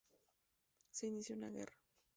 Se 0.89 1.05
inició 1.05 1.35
una 1.35 1.49
guerra. 1.51 1.77